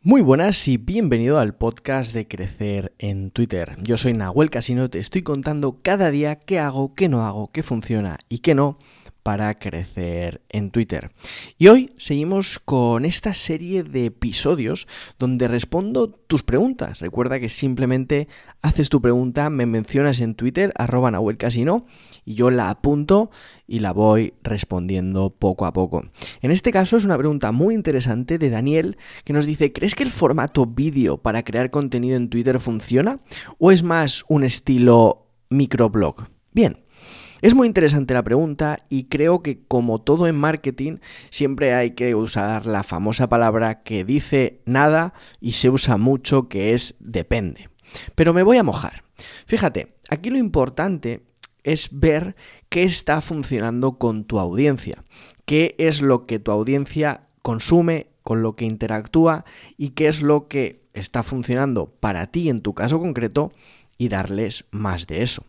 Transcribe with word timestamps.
Muy 0.00 0.20
buenas 0.20 0.68
y 0.68 0.76
bienvenido 0.76 1.40
al 1.40 1.56
podcast 1.56 2.14
de 2.14 2.28
Crecer 2.28 2.94
en 3.00 3.32
Twitter. 3.32 3.76
Yo 3.82 3.98
soy 3.98 4.12
Nahuel 4.12 4.48
Casino, 4.48 4.88
te 4.88 5.00
estoy 5.00 5.22
contando 5.22 5.80
cada 5.82 6.12
día 6.12 6.36
qué 6.36 6.60
hago, 6.60 6.94
qué 6.94 7.08
no 7.08 7.26
hago, 7.26 7.50
qué 7.50 7.64
funciona 7.64 8.16
y 8.28 8.38
qué 8.38 8.54
no 8.54 8.78
para 9.28 9.58
crecer 9.58 10.40
en 10.48 10.70
Twitter. 10.70 11.10
Y 11.58 11.68
hoy 11.68 11.92
seguimos 11.98 12.58
con 12.58 13.04
esta 13.04 13.34
serie 13.34 13.82
de 13.82 14.06
episodios 14.06 14.88
donde 15.18 15.48
respondo 15.48 16.08
tus 16.08 16.42
preguntas. 16.42 17.00
Recuerda 17.00 17.38
que 17.38 17.50
simplemente 17.50 18.26
haces 18.62 18.88
tu 18.88 19.02
pregunta, 19.02 19.50
me 19.50 19.66
mencionas 19.66 20.20
en 20.20 20.34
Twitter, 20.34 20.72
arroba 20.76 21.12
Casino, 21.36 21.84
y 22.24 22.36
yo 22.36 22.48
la 22.48 22.70
apunto 22.70 23.30
y 23.66 23.80
la 23.80 23.92
voy 23.92 24.32
respondiendo 24.42 25.28
poco 25.28 25.66
a 25.66 25.74
poco. 25.74 26.06
En 26.40 26.50
este 26.50 26.72
caso 26.72 26.96
es 26.96 27.04
una 27.04 27.18
pregunta 27.18 27.52
muy 27.52 27.74
interesante 27.74 28.38
de 28.38 28.48
Daniel 28.48 28.96
que 29.24 29.34
nos 29.34 29.44
dice, 29.44 29.74
¿crees 29.74 29.94
que 29.94 30.04
el 30.04 30.10
formato 30.10 30.64
vídeo 30.64 31.18
para 31.18 31.42
crear 31.42 31.70
contenido 31.70 32.16
en 32.16 32.30
Twitter 32.30 32.60
funciona? 32.60 33.20
¿O 33.58 33.72
es 33.72 33.82
más 33.82 34.24
un 34.28 34.42
estilo 34.42 35.26
microblog? 35.50 36.28
Bien, 36.50 36.78
es 37.40 37.54
muy 37.54 37.66
interesante 37.66 38.14
la 38.14 38.24
pregunta 38.24 38.78
y 38.88 39.04
creo 39.04 39.42
que 39.42 39.60
como 39.66 40.00
todo 40.00 40.26
en 40.26 40.36
marketing 40.36 40.98
siempre 41.30 41.74
hay 41.74 41.92
que 41.92 42.14
usar 42.14 42.66
la 42.66 42.82
famosa 42.82 43.28
palabra 43.28 43.82
que 43.82 44.04
dice 44.04 44.60
nada 44.64 45.14
y 45.40 45.52
se 45.52 45.70
usa 45.70 45.96
mucho 45.96 46.48
que 46.48 46.74
es 46.74 46.96
depende. 46.98 47.68
Pero 48.14 48.34
me 48.34 48.42
voy 48.42 48.56
a 48.56 48.62
mojar. 48.62 49.04
Fíjate, 49.46 49.94
aquí 50.10 50.30
lo 50.30 50.38
importante 50.38 51.22
es 51.64 51.88
ver 51.92 52.36
qué 52.68 52.82
está 52.82 53.20
funcionando 53.20 53.98
con 53.98 54.24
tu 54.24 54.38
audiencia, 54.38 55.04
qué 55.44 55.74
es 55.78 56.00
lo 56.02 56.26
que 56.26 56.38
tu 56.38 56.50
audiencia 56.50 57.22
consume, 57.42 58.08
con 58.22 58.42
lo 58.42 58.56
que 58.56 58.66
interactúa 58.66 59.44
y 59.78 59.90
qué 59.90 60.08
es 60.08 60.20
lo 60.20 60.48
que 60.48 60.82
está 60.92 61.22
funcionando 61.22 61.86
para 61.86 62.26
ti 62.26 62.50
en 62.50 62.60
tu 62.60 62.74
caso 62.74 62.98
concreto 62.98 63.52
y 63.96 64.08
darles 64.08 64.66
más 64.70 65.06
de 65.06 65.22
eso. 65.22 65.44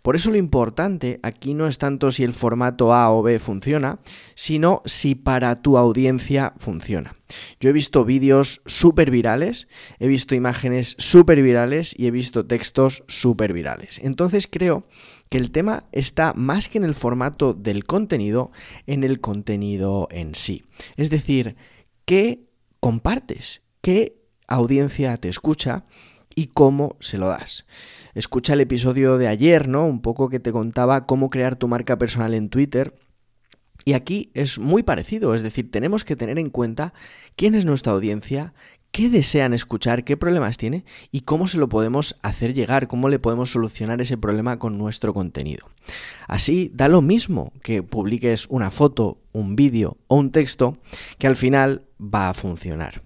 Por 0.00 0.16
eso 0.16 0.30
lo 0.30 0.36
importante 0.36 1.20
aquí 1.22 1.54
no 1.54 1.66
es 1.66 1.78
tanto 1.78 2.10
si 2.10 2.24
el 2.24 2.32
formato 2.32 2.94
A 2.94 3.10
o 3.10 3.22
B 3.22 3.38
funciona, 3.38 3.98
sino 4.34 4.82
si 4.84 5.14
para 5.14 5.60
tu 5.60 5.76
audiencia 5.76 6.54
funciona. 6.58 7.14
Yo 7.60 7.70
he 7.70 7.72
visto 7.72 8.04
vídeos 8.04 8.62
súper 8.66 9.10
virales, 9.10 9.68
he 9.98 10.06
visto 10.06 10.34
imágenes 10.34 10.96
súper 10.98 11.42
virales 11.42 11.94
y 11.98 12.06
he 12.06 12.10
visto 12.10 12.46
textos 12.46 13.04
súper 13.08 13.52
virales. 13.52 14.00
Entonces 14.02 14.48
creo 14.50 14.86
que 15.28 15.38
el 15.38 15.50
tema 15.50 15.84
está 15.92 16.34
más 16.34 16.68
que 16.68 16.78
en 16.78 16.84
el 16.84 16.94
formato 16.94 17.54
del 17.54 17.84
contenido, 17.84 18.52
en 18.86 19.04
el 19.04 19.20
contenido 19.20 20.08
en 20.10 20.34
sí. 20.34 20.64
Es 20.96 21.10
decir, 21.10 21.56
¿qué 22.04 22.48
compartes? 22.80 23.62
¿Qué 23.80 24.16
audiencia 24.46 25.16
te 25.16 25.28
escucha? 25.28 25.84
y 26.34 26.48
cómo 26.48 26.96
se 27.00 27.18
lo 27.18 27.28
das. 27.28 27.66
Escucha 28.14 28.52
el 28.52 28.60
episodio 28.60 29.16
de 29.16 29.28
ayer, 29.28 29.68
¿no? 29.68 29.86
Un 29.86 30.02
poco 30.02 30.28
que 30.28 30.40
te 30.40 30.52
contaba 30.52 31.06
cómo 31.06 31.30
crear 31.30 31.56
tu 31.56 31.68
marca 31.68 31.96
personal 31.96 32.34
en 32.34 32.50
Twitter. 32.50 32.94
Y 33.84 33.94
aquí 33.94 34.30
es 34.34 34.58
muy 34.58 34.82
parecido, 34.82 35.34
es 35.34 35.42
decir, 35.42 35.70
tenemos 35.70 36.04
que 36.04 36.14
tener 36.14 36.38
en 36.38 36.50
cuenta 36.50 36.92
quién 37.36 37.54
es 37.54 37.64
nuestra 37.64 37.92
audiencia, 37.92 38.52
qué 38.92 39.08
desean 39.08 39.54
escuchar, 39.54 40.04
qué 40.04 40.16
problemas 40.16 40.58
tiene 40.58 40.84
y 41.10 41.22
cómo 41.22 41.48
se 41.48 41.58
lo 41.58 41.68
podemos 41.68 42.16
hacer 42.22 42.54
llegar, 42.54 42.86
cómo 42.86 43.08
le 43.08 43.18
podemos 43.18 43.50
solucionar 43.50 44.00
ese 44.00 44.18
problema 44.18 44.58
con 44.58 44.78
nuestro 44.78 45.14
contenido. 45.14 45.66
Así 46.28 46.70
da 46.74 46.88
lo 46.88 47.00
mismo 47.00 47.52
que 47.62 47.82
publiques 47.82 48.46
una 48.50 48.70
foto, 48.70 49.18
un 49.32 49.56
vídeo 49.56 49.96
o 50.06 50.16
un 50.16 50.30
texto 50.30 50.76
que 51.18 51.26
al 51.26 51.36
final 51.36 51.86
va 51.98 52.28
a 52.28 52.34
funcionar. 52.34 53.02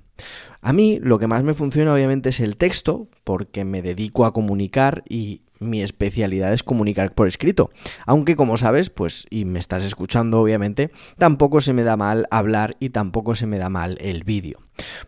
A 0.61 0.73
mí 0.73 0.99
lo 1.01 1.19
que 1.19 1.27
más 1.27 1.45
me 1.45 1.55
funciona 1.55 1.93
obviamente 1.93 2.31
es 2.31 2.41
el 2.41 2.57
texto, 2.57 3.09
porque 3.25 3.65
me 3.65 3.83
dedico 3.83 4.25
a 4.25 4.33
comunicar 4.33 5.05
y 5.09 5.43
mi 5.59 5.83
especialidad 5.83 6.53
es 6.53 6.63
comunicar 6.63 7.15
por 7.15 7.29
escrito. 7.29 7.71
Aunque 8.05 8.37
como 8.37 8.57
sabes, 8.57 8.91
pues, 8.91 9.27
y 9.31 9.45
me 9.45 9.59
estás 9.59 9.85
escuchando 9.85 10.41
obviamente, 10.41 10.91
tampoco 11.19 11.61
se 11.61 11.73
me 11.73 11.83
da 11.83 11.97
mal 11.97 12.27
hablar 12.31 12.77
y 12.81 12.91
tampoco 12.91 13.35
se 13.35 13.47
me 13.47 13.59
da 13.59 13.69
mal 13.69 13.99
el 14.01 14.25
vídeo. 14.25 14.59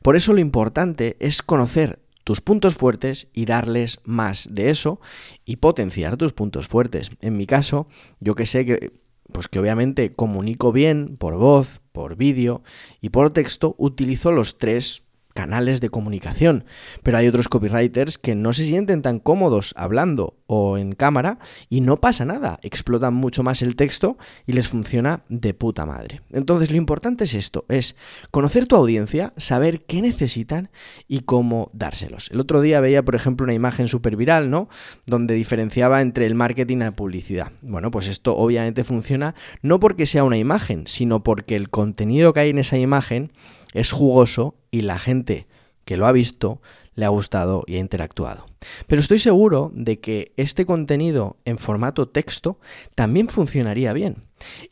Por 0.03 0.17
eso 0.17 0.33
lo 0.33 0.41
importante 0.41 1.17
es 1.21 1.43
conocer 1.43 1.99
tus 2.25 2.41
puntos 2.41 2.75
fuertes 2.75 3.29
y 3.33 3.47
darles 3.47 4.01
más 4.05 4.49
de 4.51 4.71
eso 4.71 5.01
y 5.45 5.57
potenciar 5.57 6.17
tus 6.19 6.35
puntos 6.35 6.69
fuertes. 6.69 7.11
En 7.21 7.37
mi 7.37 7.47
caso, 7.47 7.89
yo 8.21 8.35
que 8.35 8.45
sé 8.45 8.67
que 8.67 8.93
pues 9.33 9.49
que 9.49 9.59
obviamente 9.59 10.13
comunico 10.15 10.73
bien 10.73 11.17
por 11.17 11.37
voz, 11.37 11.81
por 11.93 12.17
vídeo 12.17 12.63
y 13.01 13.11
por 13.11 13.33
texto, 13.33 13.75
utilizo 13.79 14.33
los 14.33 14.59
tres 14.59 15.05
canales 15.39 15.81
de 15.81 15.89
comunicación. 15.89 16.65
Pero 17.05 17.17
hay 17.17 17.29
otros 17.29 17.47
copywriters 17.47 18.19
que 18.19 18.35
no 18.35 18.53
se 18.53 18.65
sienten 18.65 19.03
tan 19.03 19.21
cómodos 19.21 19.73
hablando 19.77 20.35
o 20.49 20.79
en 20.79 20.97
cámara 20.97 21.39
y 21.69 21.81
no 21.81 22.01
pasa 22.01 22.25
nada. 22.25 22.59
Explotan 22.63 23.15
mucho 23.15 23.45
más 23.45 23.63
el 23.63 23.77
texto 23.77 24.19
y 24.49 24.55
les 24.55 24.67
funciona 24.67 25.23
de 25.29 25.55
puta 25.55 25.87
madre. 25.87 26.23
Entonces 26.33 26.73
lo 26.73 26.77
importante 26.77 27.23
es 27.23 27.35
esto, 27.35 27.67
es 27.69 27.95
conocer 28.33 28.67
tu 28.67 28.75
audiencia, 28.75 29.33
saber 29.37 29.85
qué 29.85 30.03
necesitan 30.03 30.71
y 31.07 31.21
cómo 31.21 31.71
dárselos. 31.73 32.33
El 32.33 32.41
otro 32.41 32.61
día 32.61 32.81
veía, 32.81 33.05
por 33.05 33.15
ejemplo, 33.15 33.45
una 33.45 33.55
imagen 33.55 33.87
súper 33.87 34.17
viral, 34.17 34.51
¿no? 34.51 34.69
Donde 35.07 35.35
diferenciaba 35.35 36.01
entre 36.01 36.27
el 36.27 36.35
marketing 36.35 36.79
y 36.79 36.81
la 36.81 36.97
publicidad. 36.97 37.53
Bueno, 37.63 37.93
pues 37.93 38.09
esto 38.09 38.37
obviamente 38.37 38.83
funciona 38.83 39.37
no 39.63 39.79
porque 39.79 40.05
sea 40.05 40.25
una 40.25 40.37
imagen, 40.37 40.89
sino 40.89 41.23
porque 41.23 41.55
el 41.55 41.71
contenido 41.71 42.33
que 42.33 42.41
hay 42.41 42.51
en 42.51 42.59
esa 42.59 42.77
imagen 42.77 43.31
es 43.73 43.93
jugoso 43.93 44.55
y 44.71 44.83
la 44.83 44.99
gente 44.99 45.47
que 45.85 45.97
lo 45.97 46.07
ha 46.07 46.13
visto 46.13 46.61
le 46.95 47.05
ha 47.05 47.09
gustado 47.11 47.63
y 47.67 47.77
ha 47.77 47.79
interactuado. 47.79 48.45
Pero 48.89 49.01
estoy 49.01 49.21
seguro 49.21 49.71
de 49.73 50.01
que 50.01 50.33
este 50.37 50.67
contenido 50.67 51.37
en 51.45 51.59
formato 51.59 52.09
texto 52.09 52.59
también 52.95 53.29
funcionaría 53.29 53.93
bien. 53.93 54.25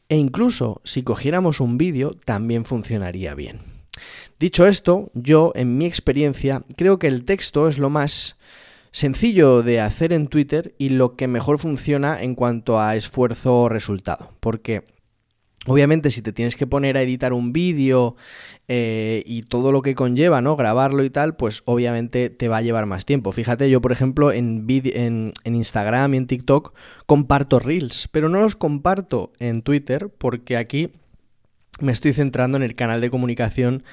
E 0.08 0.16
incluso 0.16 0.80
si 0.84 1.02
cogiéramos 1.04 1.60
un 1.60 1.78
vídeo 1.78 2.10
también 2.24 2.64
funcionaría 2.64 3.34
bien. 3.34 3.60
Dicho 4.38 4.66
esto, 4.66 5.10
yo 5.14 5.52
en 5.54 5.78
mi 5.78 5.86
experiencia 5.86 6.64
creo 6.76 6.98
que 6.98 7.06
el 7.06 7.24
texto 7.24 7.68
es 7.68 7.78
lo 7.78 7.90
más 7.90 8.36
sencillo 8.90 9.62
de 9.62 9.80
hacer 9.80 10.12
en 10.12 10.26
Twitter 10.26 10.74
y 10.78 10.90
lo 10.90 11.16
que 11.16 11.28
mejor 11.28 11.58
funciona 11.58 12.20
en 12.20 12.34
cuanto 12.34 12.80
a 12.80 12.96
esfuerzo-resultado. 12.96 14.32
Porque 14.40 14.84
Obviamente, 15.66 16.10
si 16.10 16.22
te 16.22 16.32
tienes 16.32 16.56
que 16.56 16.66
poner 16.66 16.96
a 16.96 17.02
editar 17.02 17.32
un 17.32 17.52
vídeo 17.52 18.16
eh, 18.68 19.22
y 19.26 19.42
todo 19.42 19.72
lo 19.72 19.82
que 19.82 19.94
conlleva, 19.94 20.40
¿no? 20.40 20.56
Grabarlo 20.56 21.04
y 21.04 21.10
tal, 21.10 21.36
pues 21.36 21.62
obviamente 21.64 22.30
te 22.30 22.48
va 22.48 22.58
a 22.58 22.62
llevar 22.62 22.86
más 22.86 23.04
tiempo. 23.04 23.32
Fíjate, 23.32 23.68
yo 23.70 23.80
por 23.80 23.92
ejemplo 23.92 24.32
en, 24.32 24.66
en, 24.68 25.32
en, 25.44 25.54
Instagram 25.54 26.14
y 26.14 26.16
en 26.18 26.26
TikTok 26.26 26.72
comparto 27.06 27.58
reels, 27.58 28.08
pero 28.10 28.28
no 28.28 28.40
los 28.40 28.56
comparto 28.56 29.32
en 29.38 29.62
Twitter 29.62 30.08
porque 30.16 30.56
aquí 30.56 30.90
me 31.80 31.92
estoy 31.92 32.12
centrando 32.12 32.56
en 32.56 32.62
el 32.62 32.74
canal 32.74 33.00
de 33.00 33.10
comunicación 33.10 33.84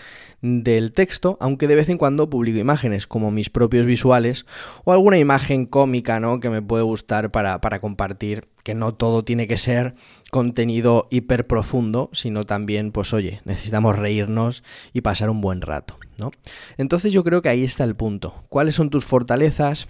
del 0.41 0.91
texto, 0.91 1.37
aunque 1.39 1.67
de 1.67 1.75
vez 1.75 1.89
en 1.89 1.97
cuando 1.97 2.29
publico 2.29 2.59
imágenes, 2.59 3.07
como 3.07 3.31
mis 3.31 3.49
propios 3.49 3.85
visuales, 3.85 4.45
o 4.83 4.91
alguna 4.91 5.17
imagen 5.17 5.65
cómica, 5.65 6.19
¿no? 6.19 6.39
Que 6.39 6.49
me 6.49 6.61
puede 6.61 6.83
gustar 6.83 7.31
para, 7.31 7.61
para 7.61 7.79
compartir, 7.79 8.47
que 8.63 8.75
no 8.75 8.93
todo 8.93 9.23
tiene 9.23 9.47
que 9.47 9.57
ser 9.57 9.95
contenido 10.31 11.07
hiper 11.11 11.47
profundo, 11.47 12.09
sino 12.13 12.45
también, 12.45 12.91
pues 12.91 13.13
oye, 13.13 13.41
necesitamos 13.45 13.97
reírnos 13.97 14.63
y 14.93 15.01
pasar 15.01 15.29
un 15.29 15.41
buen 15.41 15.61
rato, 15.61 15.97
¿no? 16.17 16.31
Entonces 16.77 17.13
yo 17.13 17.23
creo 17.23 17.41
que 17.41 17.49
ahí 17.49 17.63
está 17.63 17.83
el 17.83 17.95
punto. 17.95 18.43
¿Cuáles 18.49 18.75
son 18.75 18.89
tus 18.89 19.05
fortalezas? 19.05 19.87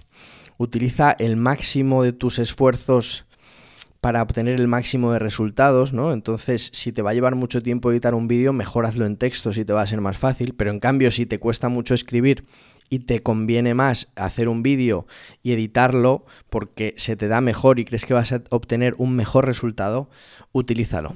Utiliza 0.58 1.16
el 1.18 1.36
máximo 1.36 2.04
de 2.04 2.14
tus 2.14 2.38
esfuerzos 2.38 3.26
para 4.04 4.22
obtener 4.22 4.60
el 4.60 4.68
máximo 4.68 5.14
de 5.14 5.20
resultados, 5.20 5.94
¿no? 5.94 6.12
Entonces, 6.12 6.72
si 6.74 6.92
te 6.92 7.02
va 7.02 7.12
a 7.12 7.14
llevar 7.14 7.36
mucho 7.36 7.64
tiempo 7.64 7.90
editar 7.90 8.14
un 8.14 8.28
vídeo, 8.28 8.52
mejor 8.52 8.86
hazlo 8.86 9.06
en 9.06 9.16
texto 9.16 9.54
si 9.54 9.64
te 9.64 9.72
va 9.72 9.82
a 9.82 9.88
ser 9.88 10.02
más 10.02 10.18
fácil, 10.18 10.56
pero 10.56 10.72
en 10.72 10.82
cambio, 10.82 11.10
si 11.10 11.26
te 11.26 11.40
cuesta 11.40 11.70
mucho 11.70 11.94
escribir 11.94 12.44
y 12.90 13.00
te 13.00 13.22
conviene 13.24 13.74
más 13.76 14.12
hacer 14.18 14.50
un 14.50 14.62
vídeo 14.62 15.08
y 15.42 15.54
editarlo 15.54 16.26
porque 16.50 16.96
se 16.98 17.16
te 17.16 17.30
da 17.30 17.40
mejor 17.40 17.80
y 17.80 17.86
crees 17.86 18.06
que 18.06 18.14
vas 18.14 18.34
a 18.34 18.42
obtener 18.50 18.94
un 18.98 19.16
mejor 19.16 19.46
resultado, 19.46 20.10
utilízalo. 20.52 21.16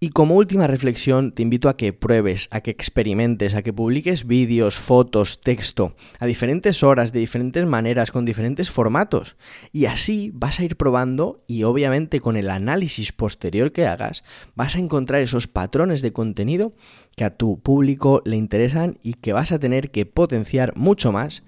Y 0.00 0.10
como 0.10 0.36
última 0.36 0.68
reflexión, 0.68 1.32
te 1.32 1.42
invito 1.42 1.68
a 1.68 1.76
que 1.76 1.92
pruebes, 1.92 2.46
a 2.52 2.60
que 2.60 2.70
experimentes, 2.70 3.56
a 3.56 3.62
que 3.62 3.72
publiques 3.72 4.28
vídeos, 4.28 4.76
fotos, 4.76 5.40
texto, 5.40 5.96
a 6.20 6.26
diferentes 6.26 6.84
horas, 6.84 7.12
de 7.12 7.18
diferentes 7.18 7.66
maneras, 7.66 8.12
con 8.12 8.24
diferentes 8.24 8.70
formatos. 8.70 9.34
Y 9.72 9.86
así 9.86 10.30
vas 10.32 10.60
a 10.60 10.64
ir 10.64 10.76
probando 10.76 11.42
y 11.48 11.64
obviamente 11.64 12.20
con 12.20 12.36
el 12.36 12.48
análisis 12.48 13.10
posterior 13.10 13.72
que 13.72 13.88
hagas, 13.88 14.22
vas 14.54 14.76
a 14.76 14.78
encontrar 14.78 15.20
esos 15.20 15.48
patrones 15.48 16.00
de 16.00 16.12
contenido 16.12 16.74
que 17.16 17.24
a 17.24 17.36
tu 17.36 17.58
público 17.58 18.22
le 18.24 18.36
interesan 18.36 18.98
y 19.02 19.14
que 19.14 19.32
vas 19.32 19.50
a 19.50 19.58
tener 19.58 19.90
que 19.90 20.06
potenciar 20.06 20.76
mucho 20.76 21.10
más 21.10 21.42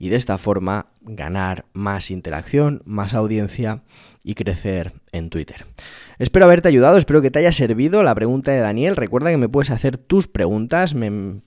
y 0.00 0.08
de 0.08 0.16
esta 0.16 0.38
forma 0.38 0.86
ganar 1.02 1.66
más 1.74 2.10
interacción, 2.10 2.82
más 2.86 3.12
audiencia 3.12 3.82
y 4.24 4.34
crecer 4.34 4.94
en 5.12 5.28
Twitter. 5.28 5.66
Espero 6.18 6.46
haberte 6.46 6.68
ayudado, 6.68 6.96
espero 6.96 7.20
que 7.20 7.30
te 7.30 7.38
haya 7.38 7.52
servido 7.52 8.02
la 8.02 8.14
pregunta 8.14 8.50
de 8.50 8.60
Daniel. 8.60 8.96
Recuerda 8.96 9.30
que 9.30 9.36
me 9.36 9.50
puedes 9.50 9.70
hacer 9.70 9.98
tus 9.98 10.26
preguntas, 10.26 10.94
me, 10.94 11.42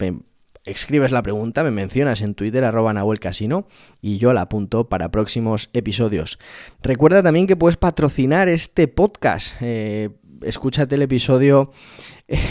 escribes 0.66 1.12
la 1.12 1.24
pregunta, 1.24 1.64
me 1.64 1.72
mencionas 1.72 2.22
en 2.22 2.36
Twitter 2.36 2.64
arroba 2.64 2.94
Nahuel 2.94 3.20
Casino 3.20 3.68
y 4.02 4.20
yo 4.20 4.34
la 4.34 4.42
apunto 4.42 4.88
para 4.88 5.10
próximos 5.10 5.72
episodios. 5.74 6.38
Recuerda 6.84 7.24
también 7.24 7.48
que 7.48 7.56
puedes 7.56 7.78
patrocinar 7.78 8.50
este 8.50 8.88
podcast. 8.88 9.56
Eh, 9.62 10.12
escúchate 10.46 10.96
el 10.96 11.02
episodio 11.02 11.72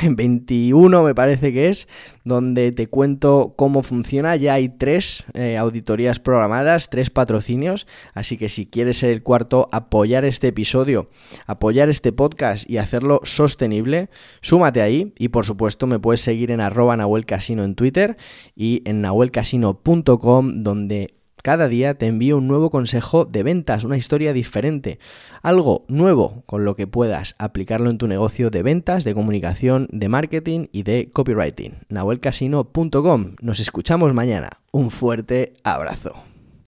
21, 0.09 1.03
me 1.03 1.15
parece 1.15 1.53
que 1.53 1.69
es, 1.69 1.89
donde 2.25 2.73
te 2.73 2.87
cuento 2.89 3.55
cómo 3.57 3.83
funciona. 3.83 4.37
Ya 4.37 4.55
hay 4.55 4.69
tres 4.69 5.25
eh, 5.35 5.57
auditorías 5.57 6.21
programadas, 6.21 6.91
tres 6.91 7.11
patrocinios, 7.11 7.87
así 8.15 8.37
que 8.37 8.49
si 8.49 8.67
quieres 8.67 8.99
ser 8.99 9.11
el 9.11 9.23
cuarto, 9.23 9.69
apoyar 9.73 10.25
este 10.25 10.49
episodio, 10.49 11.09
apoyar 11.47 11.89
este 11.89 12.13
podcast 12.13 12.69
y 12.69 12.79
hacerlo 12.79 13.21
sostenible, 13.25 14.11
súmate 14.41 14.83
ahí 14.83 15.15
y 15.19 15.29
por 15.29 15.47
supuesto 15.47 15.87
me 15.87 15.99
puedes 15.99 16.21
seguir 16.21 16.51
en 16.51 16.61
arroba 16.61 16.95
en 16.95 17.75
Twitter 17.75 18.17
y 18.55 18.83
en 18.85 19.01
nahuelcasino.com 19.01 20.63
donde 20.63 21.22
cada 21.43 21.69
día 21.69 21.95
te 21.95 22.07
envío 22.07 22.39
un 22.39 22.49
nuevo 22.49 22.71
consejo 22.71 23.25
de 23.25 23.43
ventas, 23.43 23.85
una 23.85 23.97
historia 23.97 24.33
diferente, 24.33 24.99
algo 25.43 25.85
nuevo 25.89 26.45
con 26.47 26.65
lo 26.65 26.77
que 26.77 26.87
puedas 26.87 27.35
aplicarlo 27.39 27.91
en 27.91 27.99
tu 27.99 28.07
negocio 28.07 28.51
de 28.51 28.63
ventas, 28.63 29.05
de 29.05 29.15
comunicación, 29.15 29.89
de 29.91 30.09
marketing 30.09 30.67
y 30.73 30.85
de 30.85 31.11
copywriting. 31.13 31.75
nahuelcasino.com. 31.89 33.37
Nos 33.41 33.61
escuchamos 33.61 34.15
mañana. 34.15 34.51
Un 34.71 34.91
fuerte 34.91 35.55
abrazo. 35.65 36.32